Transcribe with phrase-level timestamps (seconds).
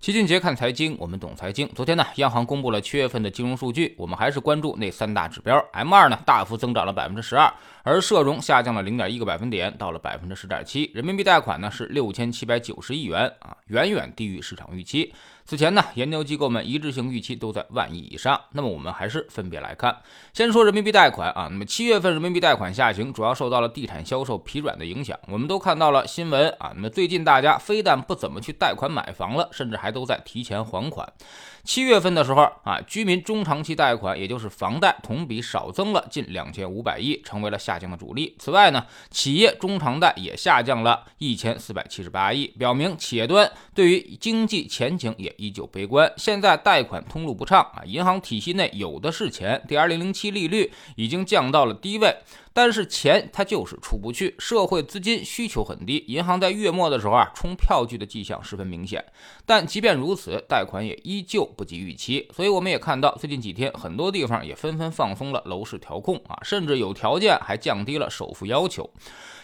[0.00, 1.68] 齐俊杰看财经，我们懂财经。
[1.74, 5.58] 昨天呢，央行公布了七月份的金融数据，我们还是关注那三大指标。
[5.72, 10.88] M 二呢大幅增长了百分之十二，而社融下降了零点一个百分点，到了百分之十点七。
[10.94, 15.12] 人民币贷款呢是六千七百九十亿元啊，远远低于市场预期。
[15.44, 18.38] 此前呢，研究机构们一致性预期都在万亿以上。
[18.52, 19.96] 那么我们还是分别来看，
[20.32, 21.48] 先说人民币贷款啊。
[21.50, 25.18] 那么七月份人民币贷款下行，主要受到了地产销售疲软的影响。
[25.26, 26.70] 我们都看到了新闻啊。
[26.76, 31.12] 那么最近大家非但不怎么去贷款买房了，甚至还都都在提前还款。
[31.68, 38.34] 七月份的时候啊，居民中长期贷款，也就是房贷，同比少增了近两千五百亿，成为了下降的主力。
[38.38, 46.10] 此外呢，企业中长贷也下降了一千四百七十八亿，表明企业端对于经济前景也依旧悲观。
[46.16, 52.16] 现在贷款通路不畅啊，银行体系内有的是钱第二零零七利率已经降到了低位。
[52.54, 59.04] 但是钱它就是出不去，社会资金需求很低，银行在月末的时候啊，冲票据的迹象十分明显。
[59.46, 62.30] 但即便如此，贷款也依旧不及预期。
[62.32, 68.88] 所以我们也看到，最近几天很多地方也纷纷放松了楼市调控啊，甚至有条件还降低了首付要求。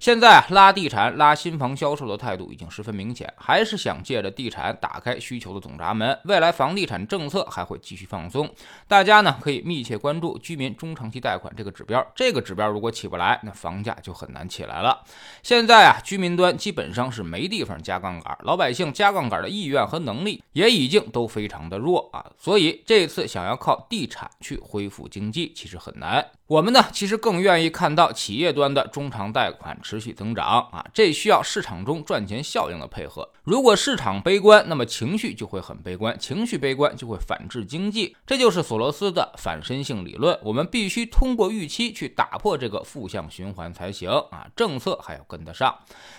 [0.00, 6.18] 现在拉地产、拉新房销售的态度已经十分明显，还是想借着地产打开需求的总闸门。
[6.24, 8.48] 未来房地产政策还会继续放松，
[8.88, 12.04] 大家呢可以密切关注居民中长期贷款这个指标。
[12.16, 15.04] 这个指标如果起不来，那房价就很难起来了。
[15.42, 22.32] 现在啊，居民端基本上是没地方加杠杆，老百姓加杠杆的意愿和能力也已经都非常的弱啊。
[22.38, 26.24] 所以这次想要靠地产去恢复经济，其实很难。
[26.50, 33.30] 我们呢，其实更愿意看到企业端的中长贷款持续增长啊，这需要市场中赚钱效应的配合。
[33.44, 40.36] 如果市场悲观，那么情绪就会很悲观，情绪悲观就会反制经济，这就是索罗斯的反身性理论。
[40.42, 45.72] 我们必须通过预期去打破这个负向循环才行啊，政策还要跟得上。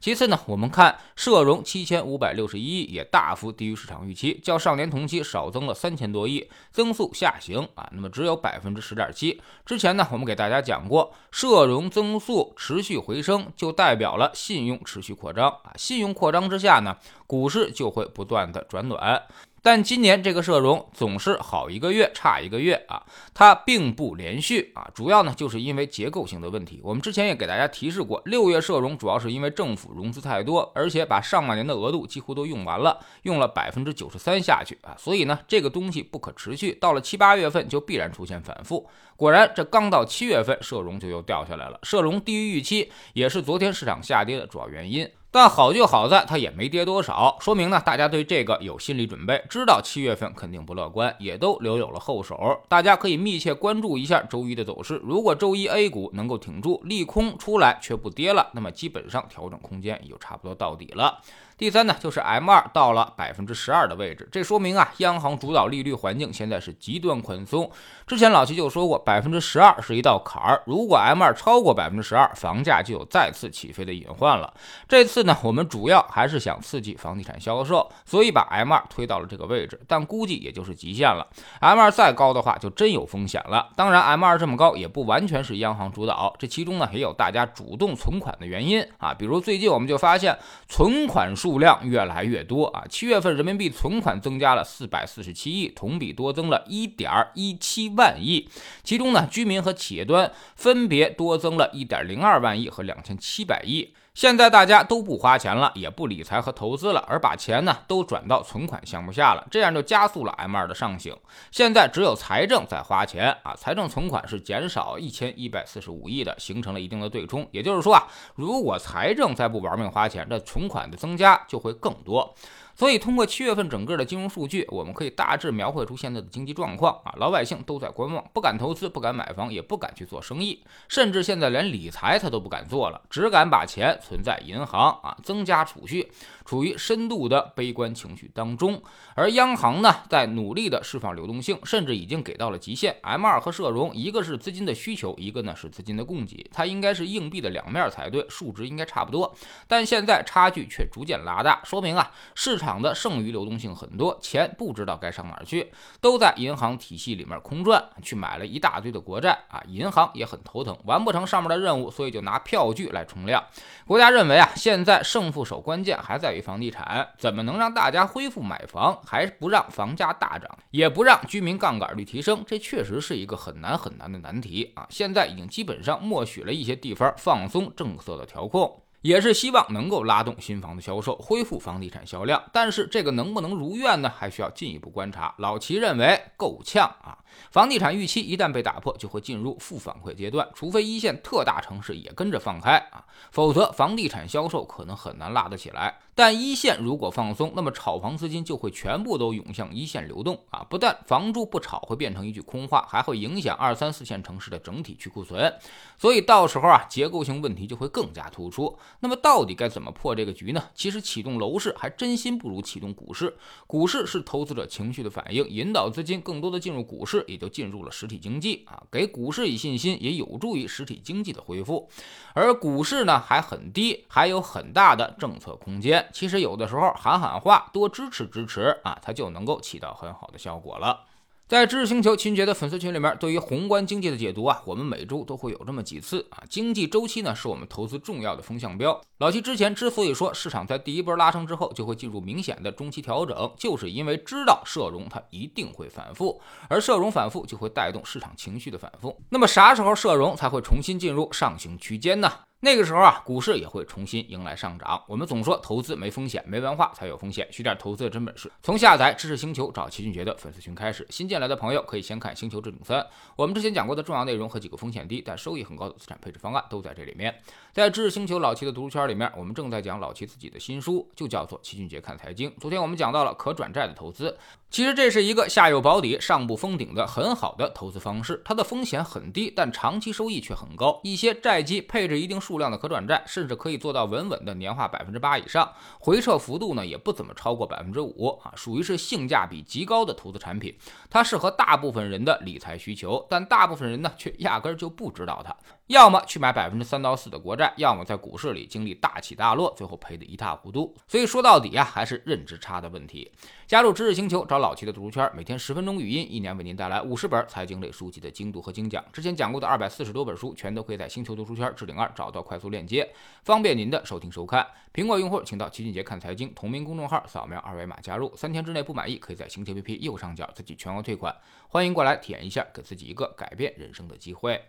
[0.00, 9.38] 其次呢，我们看社融七千五百六十一亿也大幅低于市场预期，较上年同期少增了三千多亿，增速下行啊，那么只有百分之十点七。
[9.66, 10.08] 之前呢。
[10.14, 15.72] 我们给大家讲过，社融增速持续回升，就代表了信用持续扩张啊。
[15.74, 19.20] 信用扩张之下呢，股市就会不断的转暖。
[19.64, 23.02] 但今年这个社融总是好一个月差一个月啊，
[23.32, 26.82] 它并不连续啊，主要呢就是因为结构性的问题。
[26.84, 38.86] 我们之前也给大家提示过，六月社融主要是因为政府融资太多，而且把上半年的额度几乎都用完了，用了百分之九十三下去啊，所以呢这个东西不可持续，到了七八月份就必然出现反复。
[39.16, 45.08] 果然，这刚到七月份，社融就又掉下来了，社融低于预期，也是昨天市场下跌的主要原因。
[45.34, 52.62] 但好就好在它也没跌多少，说明呢大家对这个有心理准备，知道七月份肯定不乐观，也都留有了后手。
[52.68, 55.00] 大家可以密切关注一下周一的走势。
[55.02, 61.20] 如果周一 A 股能够挺住，利空出来却不跌了，那么基本上调整空间也就差不多到底了。
[61.56, 67.70] 第三呢，就是 M 二到了百分之十二的位置，这说明啊，央行主导利率环境现在是极端宽松。
[68.08, 74.52] 之前老齐就说过，百分之十二是一道坎儿，如果 M 二超过百分之十二，房价就有再次起飞的隐患了。
[74.88, 81.24] 这次呢，我们主要还是想刺激房地产销售，所以把 M 二推到了这个位置，但估计也就是极限了。
[81.60, 83.68] M 二再高的话，就真有风险了。
[83.76, 90.36] 当然，M 二这么高也不完全是央行主导，这其中呢也有大家主动存款的原因啊，比如最近我们就发现
[90.68, 91.32] 存款。
[91.44, 92.86] 数量越来越多啊！
[92.88, 98.48] 七月份人民币存款增加了四百四十七亿，同比多增了一点一七万亿。
[98.82, 103.92] 其中呢，居民和企业端分别多增了一点零二万亿和两千七百亿。
[104.14, 111.16] 现在大家都不花钱了，也不理财和投资了，而把钱呢都转到存款项目下了，这样就加速了 M 二的上行。
[111.50, 117.44] 现在只有财政在花钱啊，财政存款是减少一千一百四十五亿的，形成了一定的对冲。
[117.50, 122.32] 也就是说啊，如果财政再不玩命花钱，那存款的增加就会更多。
[122.76, 127.14] 所以，通过七月份整个的金融数据，我们可以大致描绘出现在的经济状况啊。
[127.18, 136.10] 老百姓都在观望，不敢投资，不敢买房，也不敢去做生意，甚至现在连理财他都不敢做了，只敢把钱存在银行啊，增加储蓄，
[136.44, 138.82] 处于深度的悲观情绪当中。
[139.14, 142.96] 而央行呢，在努力的释放流动性，甚至已经给到了极限。
[143.02, 149.32] M 二和社融，一个是资金的需求，一个呢是资金的供给，它应该是硬币的两面才对，数值应该差不多，
[149.68, 152.63] 但现在差距却逐渐拉大，说明啊，市场。
[152.64, 159.62] 场的剩余流动性很多，钱不知道该上哪儿去，都在银行体系里面空转，去买了一大堆的国债啊！
[159.68, 163.44] 银行也很头疼，完不成上面的任务，所以就拿票据来冲量。
[163.86, 172.42] 国家认为啊，现在胜负手关键还在于房地产，怎么能让大家恢复买房，还不让房价大涨，也不让居民杠杆率提升？
[172.46, 174.86] 这确实是一个很难很难的难题啊！
[174.88, 178.83] 现在已经基本上默许了一些地方放松政策的调控。
[179.04, 182.42] 也是希望能够拉动新房的销售，恢复房地产销量。
[182.54, 184.08] 但是这个能不能如愿呢？
[184.08, 185.34] 还需要进一步观察。
[185.36, 187.18] 老齐认为够呛啊。
[187.50, 195.98] 房地产预期一旦被打破，就会进入负反馈阶段，除非一线特大城市也跟着放开啊，否则房地产销售可能很难拉得起来。
[196.16, 200.64] 但一线如果放松，那么炒房资金就会全部都涌向一线流动啊！
[200.70, 205.52] 不但房住不炒会变成一句空话，还会影响二三四线城市的整体去库存。
[205.98, 208.78] 所以到时候啊，结构性问题就会更加突出。
[209.00, 210.62] 那么到底该怎么破这个局呢？
[210.72, 213.36] 其实启动楼市还真心不如启动股市。
[213.66, 221.88] 股市是投资者情绪的反应，引导资金更多的进入股市，也就进入了实体经济啊，给股市以信心，也有助于实体经济的恢复。
[222.34, 226.08] 而股市呢还很低，还有很大的政策空间。
[226.12, 231.04] 其实有的时候喊喊话，多支持支持啊，它就能够起到很好的效果了。
[231.46, 236.42] 在知识星球秦杰的粉丝群里面，对于宏观经济的解读啊，我们每周都会有这么几次啊。
[236.48, 238.98] 经济周期呢，是我们投资重要的风向标。
[239.18, 249.14] 老七之前之所以说市场在第一波拉升之后就会进入明显的中期调整，就是因为知道社融它一定会反复，而社融反复就会带动市场情绪的反复。
[249.28, 252.32] 那么啥时候社融才会重新进入上行区间呢？
[252.64, 254.98] 那个时候啊，股市也会重新迎来上涨。
[255.06, 257.46] 我们总说投资没风险，没文化才有风险。
[257.52, 261.06] 学点投资的真本事，从下载知识星球找齐俊杰的粉丝群开始。
[261.10, 262.98] 新进来的朋友可以先看《星球置顶三》，
[263.36, 267.38] 我们之前讲过的重要内容和几个风险低但收益很高的资产配置方案都在这里面。
[267.74, 272.48] 在知识星球老齐的读书圈里面，我们正在讲老齐自己的新书，就叫做《齐俊杰看财经》。
[272.58, 274.38] 昨天我们讲到了可转债的投资。
[274.70, 280.98] 其实这是一个下有保底、上不封顶的很好的投资方式，它的风险很低，但长期收益却很高。
[281.04, 285.68] 一些债基配置一定数数量的可转债，甚至可以做到稳稳的年化百分之八以上，
[285.98, 290.72] 回撤幅度呢也不怎么超过百分之五啊，属于是性价比极高的投资产品。
[291.10, 295.52] 它适合大部分人的理财需求，但大部分人呢却压根儿就不知道它。
[295.88, 300.96] 要么去买百分之三到四的国债，要么在股市里经历大起大落，最后赔得一塌糊涂。
[301.06, 303.30] 所以说到底啊，还是认知差的问题。
[303.66, 309.04] 加入知识星球，找老齐的读书圈，每天十分钟语音，一年为您带来五十本财经类书籍的精读和精讲。
[309.12, 313.06] 之前讲过的二百四十多本书，全都可以在星球读书圈置顶二找到快速链接，
[313.42, 314.66] 方便您的收听收看。
[314.94, 318.34] 苹果用户请到齐俊杰看财经同名公众号，扫描二维码加入。
[318.34, 321.36] 三天之内不满意，可以在星球 APP 右上角自己全额退款。
[321.68, 324.62] 欢迎过来体验一下，给自己一个改变人生的机会。